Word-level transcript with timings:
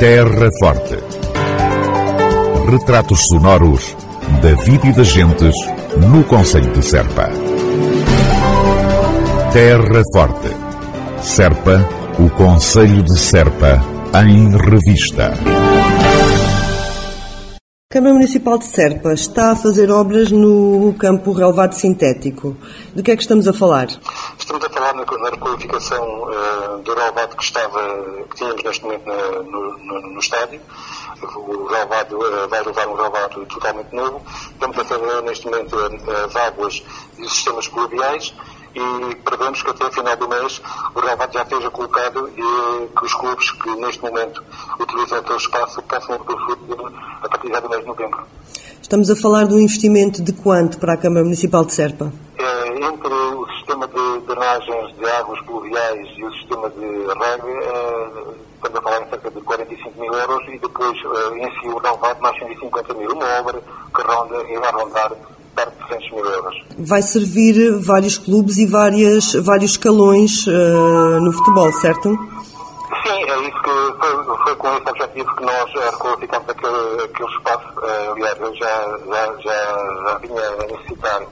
Terra 0.00 0.48
Forte. 0.58 0.96
Retratos 2.70 3.20
sonoros 3.26 3.94
da 4.40 4.54
vida 4.62 4.86
e 4.86 4.92
das 4.94 5.08
gentes 5.08 5.54
no 6.10 6.24
Conselho 6.24 6.72
de 6.72 6.82
Serpa. 6.82 7.28
Terra 9.52 10.02
Forte. 10.14 10.48
Serpa, 11.20 11.86
o 12.18 12.30
Conselho 12.30 13.02
de 13.02 13.18
Serpa, 13.18 13.84
em 14.24 14.48
revista. 14.56 15.34
A 17.90 17.92
Câmara 17.92 18.14
Municipal 18.14 18.56
de 18.56 18.64
Serpa 18.64 19.12
está 19.12 19.52
a 19.52 19.56
fazer 19.56 19.90
obras 19.90 20.30
no 20.30 20.94
campo 20.98 21.32
relevado 21.32 21.74
sintético. 21.74 22.56
Do 22.94 23.02
que 23.02 23.10
é 23.10 23.16
que 23.16 23.22
estamos 23.22 23.46
a 23.46 23.52
falar? 23.52 23.88
Estamos 24.50 24.66
a 24.66 24.70
falar 24.70 24.94
na, 24.94 25.04
na 25.04 25.30
requalificação 25.30 26.24
uh, 26.24 26.78
do 26.78 26.92
relevado 26.92 27.36
que, 27.36 27.44
estava, 27.44 27.80
que 28.28 28.34
tínhamos 28.34 28.64
neste 28.64 28.82
momento 28.82 29.06
na, 29.06 29.16
no, 29.44 29.78
no, 29.78 30.00
no, 30.08 30.18
estádio. 30.18 30.60
O 31.36 31.66
relevado 31.66 32.18
uh, 32.18 32.48
vai 32.48 32.60
levar 32.60 32.88
um 32.88 32.94
relevado 32.94 33.46
totalmente 33.46 33.94
novo. 33.94 34.20
Estamos 34.50 34.76
a 34.76 34.84
fazer 34.84 35.22
neste 35.22 35.46
momento 35.46 35.76
uh, 35.76 36.24
as 36.26 36.34
águas 36.34 36.82
e 37.16 37.22
os 37.22 37.32
sistemas 37.32 37.68
pluviais 37.68 38.34
e 38.74 39.14
prevemos 39.24 39.62
que 39.62 39.70
até 39.70 39.86
o 39.86 39.92
final 39.92 40.16
do 40.16 40.28
mês 40.28 40.60
o 40.96 40.98
relevado 40.98 41.32
já 41.32 41.42
esteja 41.42 41.70
colocado 41.70 42.28
e 42.28 42.88
que 42.88 43.04
os 43.04 43.14
clubes 43.14 43.52
que 43.52 43.70
neste 43.76 44.02
momento 44.02 44.42
utilizam 44.80 45.18
aquele 45.18 45.38
espaço 45.38 45.80
possam 45.82 46.16
usufruir 46.16 46.92
a 47.22 47.28
partir 47.28 47.52
do 47.52 47.68
mês 47.68 47.82
de 47.82 47.86
novembro. 47.86 48.26
Estamos 48.82 49.08
a 49.08 49.14
falar 49.14 49.44
de 49.44 49.54
um 49.54 49.60
investimento 49.60 50.20
de 50.20 50.32
quanto 50.32 50.80
para 50.80 50.94
a 50.94 50.96
Câmara 50.96 51.22
Municipal 51.22 51.64
de 51.64 51.72
Serpa? 51.72 52.12
É, 52.36 52.68
entre 52.68 53.12
o 53.12 53.46
sistema 53.58 53.86
de 54.40 54.46
drenagens 54.46 54.96
de 54.96 55.06
águas 55.06 55.40
pluviais 55.42 56.08
e 56.16 56.24
o 56.24 56.32
sistema 56.32 56.70
de 56.70 56.80
rega, 56.80 57.46
é, 57.46 58.08
estamos 58.54 58.78
a 58.78 58.82
falar 58.82 59.02
em 59.02 59.10
cerca 59.10 59.30
de 59.30 59.40
45 59.40 60.00
mil 60.00 60.12
euros 60.12 60.48
e 60.48 60.58
depois 60.58 60.98
é, 60.98 61.38
em 61.38 61.60
si 61.60 61.68
o 61.68 61.78
relevado 61.78 62.20
mais 62.22 62.38
150 62.38 62.94
mil. 62.94 63.12
Uma 63.12 63.26
obra 63.40 63.62
que 63.94 64.02
ronda, 64.02 64.42
irá 64.50 64.70
rondar 64.70 65.12
perto 65.54 65.72
de 65.72 65.88
200 65.88 66.12
mil 66.12 66.24
euros. 66.24 66.64
Vai 66.78 67.02
servir 67.02 67.78
vários 67.80 68.16
clubes 68.16 68.56
e 68.56 68.66
várias, 68.66 69.34
vários 69.34 69.72
escalões 69.72 70.46
uh, 70.46 71.20
no 71.20 71.32
futebol, 71.32 71.70
certo? 71.72 72.08
Sim, 73.02 73.22
é 73.22 73.38
isso 73.42 73.62
que 73.62 73.70
foi, 73.98 74.36
foi 74.44 74.56
com 74.56 74.68
esse 74.68 74.90
objetivo 74.90 75.36
que 75.36 75.44
nós 75.44 75.72
requalificamos 75.72 76.48
aquele, 76.48 77.04
aquele 77.04 77.30
espaço. 77.30 77.66
Aliás, 78.12 78.40
eu 78.40 78.54
já, 78.56 78.98
já, 79.06 79.36
já, 79.40 80.04
já 80.04 80.18
vinha 80.18 80.42
a 80.48 80.66
necessitar 80.66 81.22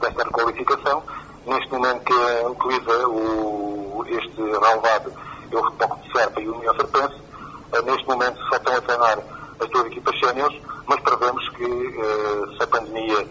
desta 0.00 0.24
requalificação. 0.24 1.02
Neste 1.48 1.72
momento 1.72 2.04
que 2.04 2.66
utiliza 2.66 3.08
o, 3.08 4.04
este 4.06 4.42
relevado, 4.42 5.10
eu 5.50 5.62
retoco 5.62 5.96
de 6.02 6.12
Serpa 6.12 6.42
e 6.42 6.48
o 6.48 6.54
União 6.54 6.74
Serpense, 6.74 7.14
uh, 7.14 7.82
neste 7.86 8.06
momento 8.06 8.38
só 8.50 8.56
estão 8.56 8.76
a 8.76 8.80
treinar 8.82 9.18
as 9.58 9.68
duas 9.70 9.86
equipas 9.86 10.20
séniores, 10.20 10.60
mas 10.86 11.00
prevemos 11.00 11.48
que 11.50 11.64
uh, 11.64 12.54
se 12.54 12.62
a 12.62 12.66
pandemia 12.66 13.26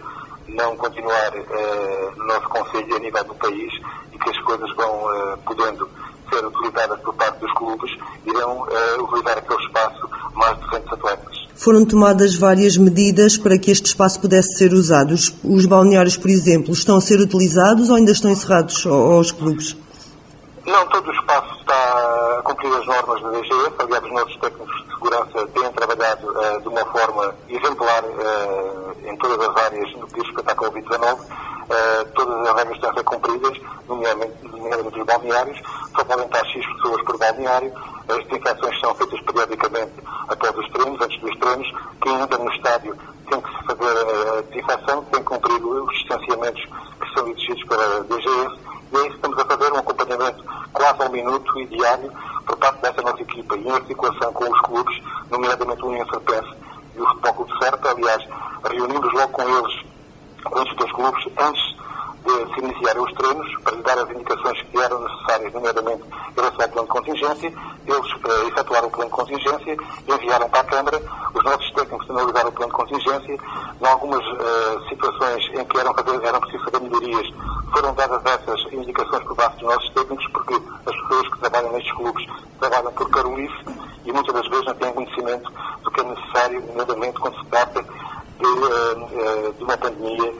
não 0.48 0.76
continuar 0.78 1.32
uh, 1.36 2.18
no 2.18 2.26
nosso 2.26 2.50
Conselho 2.50 2.96
a 2.96 3.00
nível 3.00 3.24
do 3.24 3.36
país 3.36 3.72
e 4.12 4.18
que 4.18 4.30
as 4.32 4.40
coisas 4.40 4.76
vão 4.76 5.06
uh, 5.06 5.38
podendo 5.46 5.88
ser 6.32 6.44
utilizadas 6.44 7.00
por 7.02 7.14
parte 7.14 7.38
dos 7.38 7.54
clubes, 7.54 7.92
irão 8.26 8.68
utilizar 9.00 9.38
aquele 9.38 9.64
espaço 9.64 10.10
mais 10.34 10.56
de 10.56 10.66
200 10.66 10.94
atletas. 10.94 11.48
Foram 11.68 11.84
tomadas 11.84 12.34
várias 12.34 12.78
medidas 12.78 13.38
para 13.38 13.60
que 13.60 13.70
este 13.70 13.88
espaço 13.88 14.22
pudesse 14.22 14.56
ser 14.56 14.72
usado. 14.72 15.14
Os, 15.14 15.36
os 15.44 15.66
balneários, 15.66 16.16
por 16.16 16.30
exemplo, 16.30 16.72
estão 16.72 16.96
a 16.96 17.02
ser 17.02 17.20
utilizados 17.20 17.90
ou 17.90 17.98
ainda 17.98 18.14
estão 18.14 18.32
encerrados 18.32 18.86
aos 18.86 19.34
clubes? 19.34 19.76
Não, 20.66 20.88
todo 20.88 21.10
o 21.10 21.12
espaço 21.12 21.54
está 21.60 21.74
a 22.40 22.42
cumprir 22.42 22.72
as 22.74 22.88
normas 22.88 23.22
da 23.22 23.30
DGF. 23.32 23.74
Aliás, 23.80 24.06
os 24.06 24.12
nossos 24.14 24.38
técnicos 24.38 24.82
de 24.82 24.94
segurança 24.94 25.48
têm 25.54 25.72
trabalhado 25.74 26.28
uh, 26.30 26.62
de 26.62 26.68
uma 26.70 26.86
forma 26.86 27.36
exemplar 27.50 28.04
uh, 28.06 28.96
em 29.06 29.18
todas 29.18 29.50
as 29.50 29.58
áreas 29.58 29.94
no 29.98 30.08
que 30.08 30.22
diz 30.22 30.24
respeito 30.24 30.50
à 30.50 30.56
Covid-19. 30.56 31.20
Uh, 31.20 32.06
todas 32.16 32.48
as 32.48 32.56
regras 32.56 32.76
estão 32.76 32.90
a 32.92 32.94
ser 32.94 33.04
cumpridas, 33.04 33.58
nomeadamente, 33.90 34.34
os 34.46 35.06
balneários. 35.06 35.60
Só 35.94 36.04
podem 36.06 36.26
estar 36.26 36.46
X 36.46 36.66
pessoas 36.66 37.02
por 37.04 37.18
balneário. 37.18 37.74
As 38.08 38.24
desinfecções 38.24 38.80
são 38.80 38.96
feitas 38.96 39.20
periodicamente 39.20 39.92
após 40.28 40.56
os 40.58 40.70
treinos, 40.72 41.02
antes 41.02 41.20
dos 41.20 41.38
treinos. 41.38 41.72
Quem 42.02 42.22
entra 42.22 42.38
no 42.38 42.52
estádio 42.52 42.98
tem 43.30 43.42
que 43.42 43.50
fazer 43.66 44.38
a 44.38 44.42
desinfecção, 44.42 45.04
tem 45.06 45.20
que 45.20 45.26
cumprir 45.26 45.64
os 45.64 45.94
distanciamentos 45.94 46.64
que 47.02 47.14
são 47.14 47.28
exigidos 47.28 47.64
pela 47.66 48.02
DGS. 48.02 48.60
E 48.92 48.96
é 48.96 49.00
isso 49.00 49.10
que 49.10 49.16
estamos 49.16 49.40
a 49.40 49.46
um 50.24 50.70
quase 50.74 51.04
ao 51.04 51.12
minuto 51.12 51.60
e 51.60 51.66
diário 51.68 52.12
por 52.46 52.58
parte 52.58 52.82
dessa 52.82 53.02
nossa 53.02 53.22
equipa 53.22 53.58
e 53.58 53.68
em 53.68 53.72
articulação 53.72 54.34
com 54.34 54.50
os 54.50 54.62
clubes, 54.62 55.02
nomeadamente 55.30 55.84
o 55.84 55.88
União 55.88 56.08
Serpense 56.10 56.56
e 56.96 57.02
o 57.02 57.08
Futebol 57.08 57.34
Clube 57.34 57.58
Serpa. 57.60 57.90
Aliás, 57.90 58.24
reunimos 58.70 59.14
logo 59.14 59.34
com 59.34 59.44
eles, 59.44 59.86
com 60.44 60.62
estes 60.62 60.78
dois 60.78 60.92
clubes, 60.92 61.26
antes 61.38 61.67
de 62.24 62.54
se 62.54 62.60
iniciarem 62.60 63.02
os 63.02 63.14
treinos, 63.14 63.56
para 63.64 63.76
lhe 63.76 63.84
dar 63.84 63.98
as 64.00 64.10
indicações 64.10 64.62
que 64.62 64.78
eram 64.80 65.00
necessárias, 65.02 65.54
nomeadamente 65.54 66.04
em 66.04 66.36
relação 66.36 66.62
ao 66.62 66.70
plano 66.70 66.88
de 66.88 66.94
contingência. 66.94 67.54
Eles 67.86 68.12
uh, 68.14 68.48
efetuaram 68.48 68.88
o 68.88 68.92
plano 68.92 69.10
de 69.10 69.16
contingência, 69.16 69.78
enviaram 70.08 70.50
para 70.50 70.60
a 70.60 70.64
Câmara, 70.64 71.02
os 71.34 71.44
nossos 71.44 71.72
técnicos 71.72 72.10
analisaram 72.10 72.50
o 72.50 72.52
plano 72.52 72.72
de 72.72 72.78
contingência. 72.78 73.34
Em 73.82 73.88
algumas 73.88 74.26
uh, 74.26 74.90
situações 74.90 75.50
em 75.54 75.66
que 75.66 75.78
eram, 75.78 75.94
fazer, 75.94 76.24
eram 76.24 76.40
preciso 76.40 76.64
fazer 76.66 76.80
melhorias, 76.82 77.34
foram 77.72 77.94
dadas 77.94 78.22
essas 78.26 78.74
indicações 78.74 79.24
por 79.24 79.36
parte 79.36 79.60
dos 79.60 79.74
nossos 79.74 79.90
técnicos, 79.94 80.28
porque 80.32 80.56
as 80.86 80.96
pessoas 81.02 81.28
que 81.30 81.40
trabalham 81.40 81.72
nestes 81.72 81.94
clubes 81.94 82.26
trabalham 82.60 82.92
por 82.94 83.10
carolice 83.10 83.66
e 84.06 84.12
muitas 84.12 84.34
das 84.34 84.48
vezes 84.48 84.66
não 84.66 84.74
têm 84.76 84.94
conhecimento 84.94 85.52
do 85.84 85.92
que 85.92 86.02
é 86.02 86.04
necessário, 86.04 86.64
nomeadamente 86.68 87.20
quando 87.20 87.38
se 87.38 87.46
trata 87.46 87.84
de, 87.84 88.48
uh, 88.48 89.54
de 89.54 89.64
uma 89.64 89.78
pandemia 89.78 90.34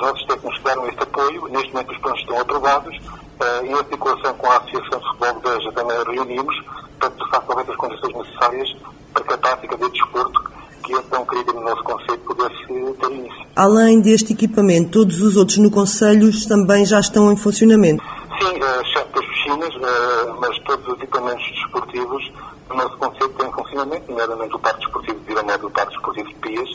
viver. 0.00 0.04
Os 0.04 0.08
nossos 0.08 0.26
técnicos 0.26 0.62
deram 0.62 0.86
este 0.88 1.02
apoio, 1.02 1.48
neste 1.48 1.72
momento 1.72 1.92
os 1.92 1.98
planos 1.98 2.20
estão 2.20 2.40
aprovados, 2.40 2.96
uh, 2.96 3.64
em 3.64 3.74
articulação 3.74 4.34
com 4.34 4.50
a 4.50 4.56
Associação 4.56 4.98
de 4.98 5.06
Futebol 5.06 5.40
Beja 5.40 5.72
também 5.72 6.04
reunimos, 6.04 6.64
para 6.98 7.10
facto 7.30 7.52
haver 7.52 7.70
as 7.70 7.76
condições 7.76 8.14
necessárias 8.14 8.76
para 9.12 9.24
que 9.24 9.34
a 9.34 9.38
prática 9.38 9.76
de 9.76 9.90
desporto, 9.90 10.50
que 10.84 10.94
é 10.94 11.02
tão 11.02 11.26
querida 11.26 11.52
no 11.52 11.62
nosso 11.62 11.82
Conselho, 11.82 12.18
pudesse 12.18 12.66
ter 12.66 13.10
início. 13.10 13.46
Além 13.56 14.00
deste 14.00 14.32
equipamento, 14.32 14.90
todos 14.90 15.20
os 15.20 15.36
outros 15.36 15.58
no 15.58 15.70
Conselho 15.70 16.30
também 16.48 16.84
já 16.84 17.00
estão 17.00 17.32
em 17.32 17.36
funcionamento? 17.36 18.02
Sim, 18.38 18.58
uh, 18.58 18.80
exceto 18.82 19.18
as 19.18 19.26
piscinas, 19.26 19.74
uh, 19.76 20.40
mas 20.40 20.58
todos 20.60 20.86
os 20.86 20.94
equipamentos 20.94 21.44
desportivos 21.50 22.32
no 22.68 22.76
nosso 22.76 22.96
Conselho 22.98 23.28
têm 23.30 23.52
funcionamento, 23.52 24.10
nomeadamente 24.10 24.54
o 24.54 24.58
Parque 24.58 24.80
Desportivo 24.80 25.18
de 25.20 25.26
Viramodo 25.26 25.64
e 25.64 25.66
o 25.66 25.70
Parque 25.70 25.92
Desportivo 25.92 26.28
de 26.28 26.34
Pias, 26.36 26.68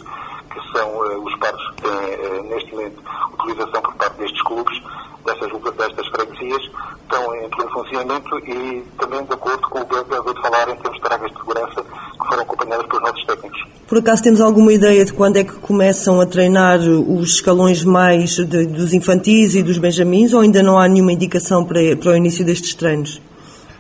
que 0.52 0.78
são 0.78 0.90
uh, 0.90 1.24
os 1.24 1.36
parques 1.38 1.68
que 1.72 1.82
têm 1.84 1.92
uh, 1.92 2.44
neste 2.44 2.72
momento 2.72 3.02
utilização 3.34 3.82
por 3.82 3.96
parte 3.96 4.18
destes 4.18 4.42
clubes, 4.42 4.82
destas, 5.26 5.52
destas 5.52 6.08
freguesias, 6.08 6.64
estão 7.04 7.36
e 8.02 8.84
também 9.00 9.24
de 9.24 9.34
acordo 9.34 9.70
com 9.70 9.80
o 9.80 9.86
que 9.86 9.96
eu 9.96 10.04
de 10.04 10.42
falar 10.42 10.70
em 10.70 10.76
termos 10.76 11.02
de 11.02 11.08
regras 11.08 11.32
de 11.32 11.38
segurança 11.38 11.84
que 11.84 12.28
foram 12.28 12.42
acompanhadas 12.44 12.86
pelos 12.88 13.02
nossos 13.04 13.26
técnicos. 13.26 13.66
Por 13.88 14.00
acaso 14.00 14.24
temos 14.24 14.42
alguma 14.42 14.74
ideia 14.74 15.06
de 15.06 15.14
quando 15.14 15.38
é 15.38 15.44
que 15.44 15.54
começam 15.54 16.20
a 16.20 16.26
treinar 16.26 16.80
os 16.80 17.36
escalões 17.36 17.84
mais 17.84 18.36
de, 18.36 18.66
dos 18.66 18.94
infantis 18.94 19.56
e 19.56 19.64
dos 19.64 19.78
benjamins 19.78 20.34
ou 20.34 20.42
ainda 20.42 20.62
não 20.64 20.78
há 20.78 20.88
nenhuma 20.88 21.14
indicação 21.14 21.64
para, 21.64 21.80
para 21.96 22.12
o 22.12 22.16
início 22.16 22.46
destes 22.46 22.74
treinos? 22.74 23.22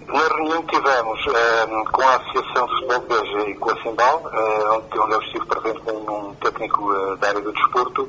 Na 0.07 0.19
reunião 0.27 0.61
que 0.63 0.77
tivemos 0.77 1.25
uh, 1.25 1.91
com 1.91 2.01
a 2.03 2.15
Associação 2.15 2.67
de 2.67 2.73
Futebol 2.73 2.99
de 2.99 3.07
Beja 3.07 3.49
e 3.49 3.55
com 3.55 3.71
a 3.71 3.81
Simbal, 3.81 4.21
uh, 4.23 4.75
onde, 4.75 4.99
onde 4.99 5.13
eu 5.13 5.21
estive 5.21 5.45
presente 5.47 5.79
com 5.81 5.91
um 5.91 6.35
técnico 6.35 6.93
uh, 6.93 7.17
da 7.17 7.29
área 7.29 7.41
do 7.41 7.51
desporto, 7.51 8.07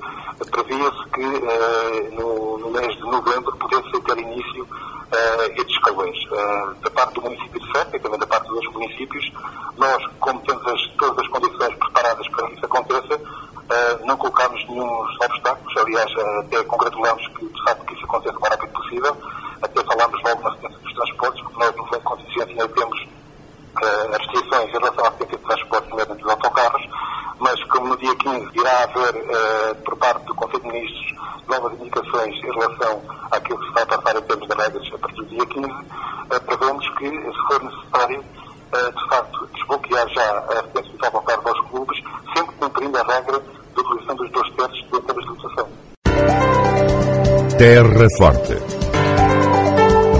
previa-se 0.50 1.10
que 1.14 2.14
no, 2.14 2.58
no, 2.58 2.70
mês 2.70 2.94
de 2.94 3.02
novembro 3.02 3.56
pudesse 3.56 4.00
ter 4.02 4.18
início 4.18 4.68
estes 5.56 5.76
escalões. 5.76 6.16
da 6.82 6.90
parte 6.90 7.14
do 7.14 7.22
município 7.22 7.60
de 7.60 7.72
Serpa 7.72 7.96
e 7.96 8.00
também 8.00 8.18
da 8.18 8.26
parte 8.26 8.46
dos 8.48 8.56
outros 8.56 8.74
municípios, 8.74 9.32
nós, 9.76 10.04
como 10.20 10.40
temos 10.40 10.66
as, 10.66 10.80
todas 10.98 11.18
as 11.18 11.28
condições 11.28 11.74
preparadas 11.76 12.28
para 12.28 12.46
que 12.46 12.54
isso 12.54 12.66
aconteça, 12.66 13.20
não 14.04 14.16
colocámos 14.16 14.68
nenhum 14.68 14.86
obstáculos, 14.86 15.76
aliás, 15.76 16.12
até 16.44 16.62
congratulamos 16.64 17.26
que, 17.28 17.46
de 17.46 17.62
facto, 17.64 17.84
que 17.86 17.94
isso 17.94 18.04
aconteça 18.04 18.36
o 18.36 18.40
mais 18.40 18.54
rápido 18.54 18.72
possível, 18.72 19.16
até 19.62 19.84
falámos 19.84 20.22
logo 20.22 20.42
na 20.42 20.48
assistência 20.50 20.78
dos 20.78 20.94
transportes, 20.94 21.42
porque 21.42 21.58
nós, 21.58 21.76
no 21.76 21.86
Fundo 21.86 22.22
de 22.26 22.42
ainda 22.42 22.68
temos 22.68 23.00
uh, 23.02 24.12
restrições 24.12 24.68
em 24.68 24.72
relação 24.72 25.04
à 25.04 25.08
assistência 25.08 25.38
de 25.38 25.44
transportes, 25.44 25.90
nomeadamente 25.90 26.22
dos 26.22 26.32
autocarros, 26.32 26.88
mas 27.38 27.64
como 27.64 27.88
no 27.88 27.95
dia 28.06 28.16
15 28.16 28.46
irá 28.54 28.84
haver, 28.84 29.14
uh, 29.16 29.74
por 29.84 29.96
parte 29.96 30.24
do 30.26 30.34
Conselho 30.34 30.62
de 30.62 30.68
Ministros, 30.68 31.14
novas 31.48 31.72
indicações 31.80 32.34
em 32.36 32.52
relação 32.52 33.02
àquilo 33.32 33.58
que 33.58 33.66
se 33.66 33.72
vai 33.72 33.86
passar 33.86 34.16
em 34.16 34.22
termos 34.22 34.48
de 34.48 34.54
regras 34.54 34.92
a 34.94 34.98
partir 34.98 35.16
do 35.16 35.26
dia 35.26 35.46
15, 35.46 35.66
uh, 35.66 36.40
prevemos 36.46 36.88
que, 36.96 37.08
se 37.08 37.46
for 37.48 37.62
necessário, 37.62 38.24
de 38.66 39.08
facto, 39.08 39.48
desbloquear 39.54 40.06
já 40.10 40.22
a 40.22 40.60
assistência 40.60 40.92
dos 40.92 41.02
autocarros 41.04 41.46
aos 41.46 41.70
clubes, 41.70 42.02
sempre 42.36 42.54
cumprindo 42.56 42.98
a 42.98 43.02
regra 43.04 43.38
da 43.40 43.80
utilização 43.80 44.16
dos 44.16 44.30
dois 44.32 44.50
terços 44.54 44.82
dentro 44.90 45.06
da 45.06 45.14
legislação. 45.14 45.68
Terra 47.56 48.06
Forte. 48.18 48.54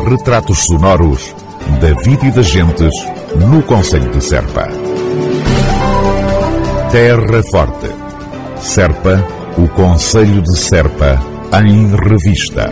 Retratos 0.09 0.65
sonoros 0.65 1.35
da 1.81 1.93
vida 2.03 2.27
e 2.27 2.31
das 2.31 2.47
gentes 2.47 2.95
no 3.35 3.63
Conselho 3.65 4.11
de 4.11 4.23
Serpa. 4.23 4.96
Terra 6.91 7.43
Forte. 7.51 7.89
Serpa, 8.61 9.23
o 9.59 9.69
Conselho 9.69 10.41
de 10.41 10.57
Serpa, 10.57 11.21
em 11.53 11.89
revista. 11.97 12.71